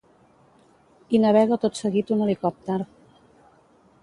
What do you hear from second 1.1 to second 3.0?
Hi navega tot seguit un helicòpter.